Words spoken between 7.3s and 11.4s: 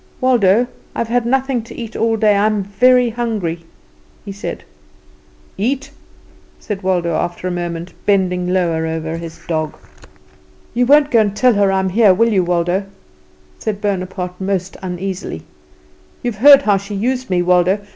a moment, bending lower over his dog. "You won't go and